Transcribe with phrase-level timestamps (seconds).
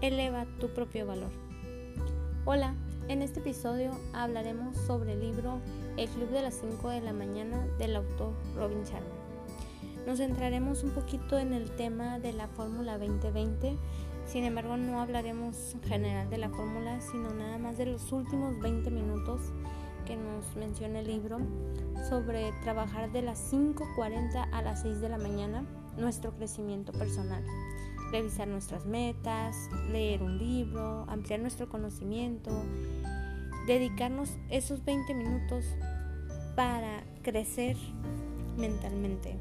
[0.00, 1.32] Eleva tu propio valor.
[2.44, 2.76] Hola,
[3.08, 5.58] en este episodio hablaremos sobre el libro
[5.96, 9.08] El Club de las 5 de la mañana del autor Robin Sharma.
[10.06, 13.76] Nos centraremos un poquito en el tema de la Fórmula 2020,
[14.24, 18.56] sin embargo no hablaremos en general de la fórmula, sino nada más de los últimos
[18.60, 19.40] 20 minutos
[20.06, 21.40] que nos menciona el libro
[22.08, 25.64] sobre trabajar de las 5.40 a las 6 de la mañana
[25.96, 27.42] nuestro crecimiento personal
[28.10, 32.50] revisar nuestras metas, leer un libro, ampliar nuestro conocimiento,
[33.66, 35.64] dedicarnos esos 20 minutos
[36.56, 37.76] para crecer
[38.56, 39.36] mentalmente.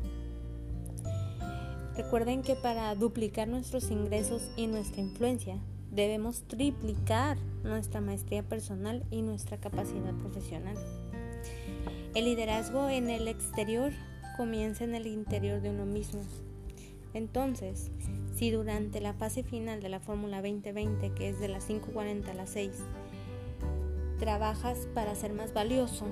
[1.96, 5.58] Recuerden que para duplicar nuestros ingresos y nuestra influencia
[5.92, 10.76] debemos triplicar nuestra maestría personal y nuestra capacidad profesional.
[12.14, 13.92] El liderazgo en el exterior
[14.38, 16.22] comienza en el interior de uno mismo.
[17.14, 17.90] Entonces,
[18.38, 22.34] si durante la fase final de la Fórmula 2020, que es de las 5.40 a
[22.36, 22.72] las 6,
[24.20, 26.06] trabajas para ser más valioso,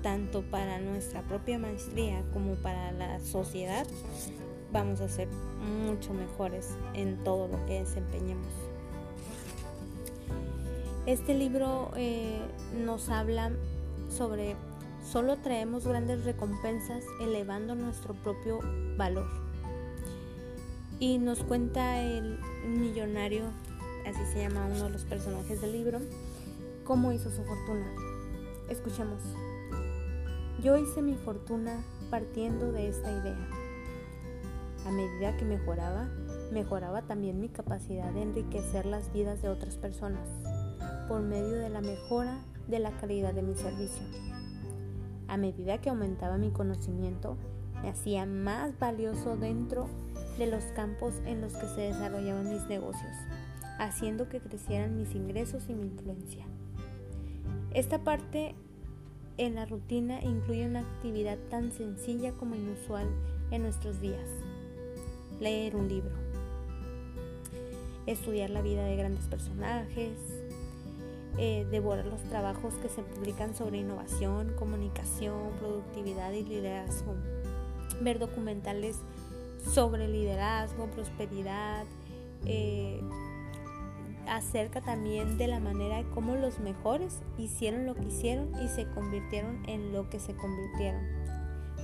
[0.00, 3.84] tanto para nuestra propia maestría como para la sociedad,
[4.72, 5.26] vamos a ser
[5.86, 8.52] mucho mejores en todo lo que desempeñemos.
[11.04, 12.38] Este libro eh,
[12.84, 13.50] nos habla
[14.08, 14.54] sobre
[15.04, 18.60] solo traemos grandes recompensas elevando nuestro propio
[18.96, 19.47] valor.
[21.00, 23.44] Y nos cuenta el millonario,
[24.04, 26.00] así se llama uno de los personajes del libro,
[26.82, 27.86] cómo hizo su fortuna.
[28.68, 29.22] Escuchemos.
[30.60, 33.48] Yo hice mi fortuna partiendo de esta idea.
[34.86, 36.08] A medida que mejoraba,
[36.52, 40.28] mejoraba también mi capacidad de enriquecer las vidas de otras personas
[41.06, 44.02] por medio de la mejora de la calidad de mi servicio.
[45.28, 47.36] A medida que aumentaba mi conocimiento,
[47.82, 49.88] me hacía más valioso dentro
[50.38, 53.16] de los campos en los que se desarrollaban mis negocios,
[53.78, 56.46] haciendo que crecieran mis ingresos y mi influencia.
[57.74, 58.54] Esta parte
[59.36, 63.06] en la rutina incluye una actividad tan sencilla como inusual
[63.50, 64.28] en nuestros días.
[65.40, 66.12] Leer un libro.
[68.06, 70.12] Estudiar la vida de grandes personajes.
[71.36, 77.14] Eh, devorar los trabajos que se publican sobre innovación, comunicación, productividad y liderazgo.
[78.00, 78.96] Ver documentales
[79.68, 81.84] sobre liderazgo, prosperidad,
[82.46, 83.00] eh,
[84.28, 88.86] acerca también de la manera de cómo los mejores hicieron lo que hicieron y se
[88.90, 91.02] convirtieron en lo que se convirtieron.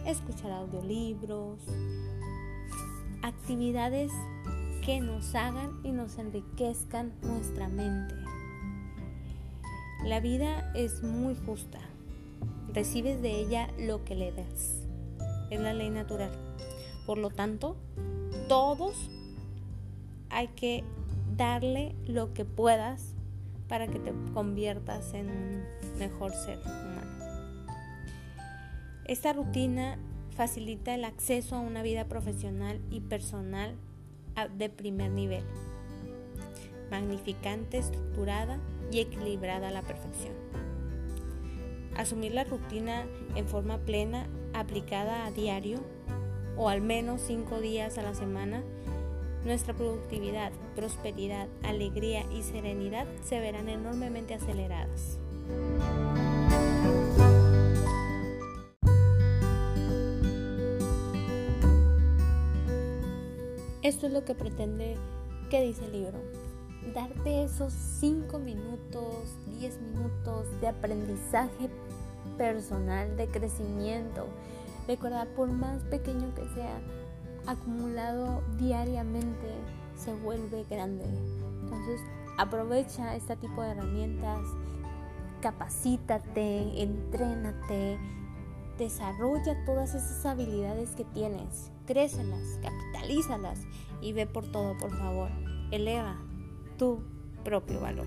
[0.06, 1.60] Escuchar audiolibros,
[3.22, 4.12] actividades
[4.84, 8.14] que nos hagan y nos enriquezcan nuestra mente.
[10.04, 11.80] La vida es muy justa.
[12.74, 14.84] Recibes de ella lo que le das.
[15.50, 16.30] Es la ley natural.
[17.06, 17.76] Por lo tanto,
[18.48, 19.10] todos
[20.30, 20.84] hay que
[21.36, 23.14] darle lo que puedas
[23.68, 25.64] para que te conviertas en un
[25.98, 26.94] mejor ser humano.
[29.06, 29.98] Esta rutina
[30.34, 33.76] facilita el acceso a una vida profesional y personal
[34.56, 35.44] de primer nivel,
[36.90, 38.58] magnificante, estructurada
[38.90, 40.32] y equilibrada a la perfección.
[41.96, 45.78] Asumir la rutina en forma plena, aplicada a diario,
[46.56, 48.62] o al menos cinco días a la semana,
[49.44, 55.18] nuestra productividad, prosperidad, alegría y serenidad se verán enormemente aceleradas.
[63.82, 64.96] Esto es lo que pretende
[65.50, 66.18] que dice el libro.
[66.94, 71.68] Darte esos 5 minutos, 10 minutos de aprendizaje
[72.38, 74.26] personal, de crecimiento,
[74.86, 76.80] Recuerda, por más pequeño que sea,
[77.46, 79.54] acumulado diariamente
[79.96, 81.04] se vuelve grande.
[81.62, 82.00] Entonces,
[82.38, 84.40] aprovecha este tipo de herramientas,
[85.40, 87.98] capacítate, entrénate,
[88.78, 93.60] desarrolla todas esas habilidades que tienes, crécelas, capitalízalas
[94.00, 95.30] y ve por todo, por favor.
[95.70, 96.16] Eleva
[96.76, 97.02] tu
[97.42, 98.06] propio valor.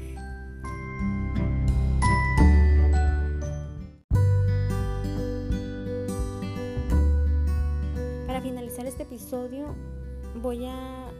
[8.41, 9.75] Finalizar este episodio
[10.41, 11.11] voy a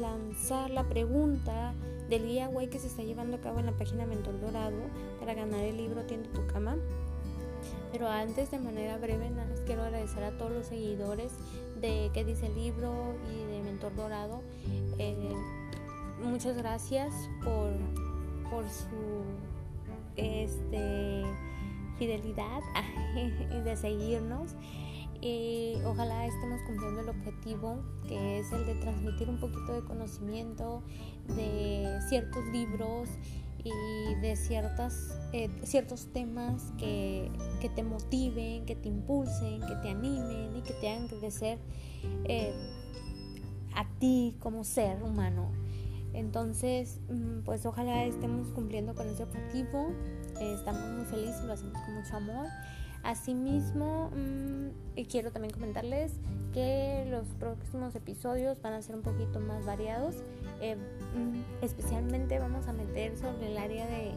[0.00, 1.74] lanzar la pregunta
[2.08, 4.78] del giveaway que se está llevando a cabo en la página Mentor Dorado
[5.18, 6.76] para ganar el libro Tiende tu cama.
[7.92, 11.32] Pero antes, de manera breve, nada más quiero agradecer a todos los seguidores
[11.80, 14.42] de qué dice el libro y de Mentor Dorado.
[14.98, 15.32] Eh,
[16.22, 17.12] muchas gracias
[17.42, 17.72] por,
[18.50, 19.24] por su
[20.16, 21.24] este,
[21.98, 22.60] fidelidad
[23.64, 24.54] de seguirnos.
[25.20, 30.82] Y ojalá estemos cumpliendo el objetivo que es el de transmitir un poquito de conocimiento
[31.28, 33.08] de ciertos libros
[33.62, 37.30] y de ciertas, eh, ciertos temas que,
[37.74, 41.58] te motiven, que te impulsen, que te animen y que te hagan crecer
[42.24, 42.54] eh,
[43.74, 45.50] a ti como ser humano.
[46.14, 49.92] Entonces, mm, pues ojalá estemos cumpliendo con ese objetivo.
[50.40, 52.46] estamos muy felices, lo hacemos con mucho amor.
[53.02, 56.12] Asimismo, mm, quiero también comentarles
[56.52, 60.16] que los próximos episodios van a ser un poquito más variados.
[60.60, 64.12] Eh, mm, especialmente vamos a meter sobre el área de,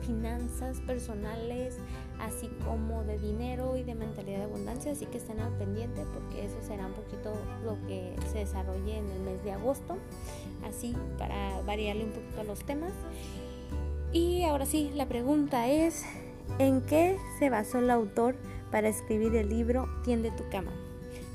[0.00, 1.76] finanzas personales,
[2.18, 4.92] así como de dinero y de mentalidad de abundancia.
[4.92, 9.10] Así que estén al pendiente porque eso será un poquito lo que se desarrolle en
[9.10, 9.98] el mes de agosto.
[10.66, 12.92] Así para variarle un poquito los temas.
[14.14, 16.06] Y ahora sí, la pregunta es,
[16.58, 18.36] ¿En qué se basó el autor
[18.70, 20.72] para escribir el libro Tiende tu cama?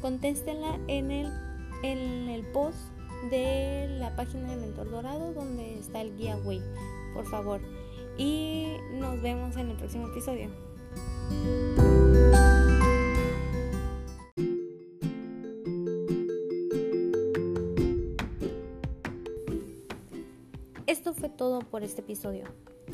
[0.01, 1.31] Contéstenla en el,
[1.83, 2.77] en el post
[3.29, 6.61] de la página de Mentor Dorado donde está el guía way,
[7.13, 7.59] por favor.
[8.17, 10.49] Y nos vemos en el próximo episodio.
[20.85, 22.45] Esto fue todo por este episodio.